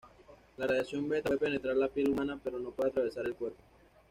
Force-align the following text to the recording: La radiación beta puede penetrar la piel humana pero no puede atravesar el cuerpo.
La 0.57 0.65
radiación 0.65 1.07
beta 1.07 1.29
puede 1.29 1.37
penetrar 1.39 1.75
la 1.77 1.87
piel 1.87 2.09
humana 2.09 2.35
pero 2.43 2.57
no 2.57 2.71
puede 2.71 2.89
atravesar 2.89 3.23
el 3.27 3.35
cuerpo. 3.35 3.61